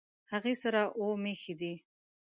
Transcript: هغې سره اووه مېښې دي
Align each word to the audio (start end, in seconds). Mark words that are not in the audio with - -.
هغې 0.31 0.53
سره 0.63 0.81
اووه 0.97 1.17
مېښې 1.23 1.53
دي 1.61 1.73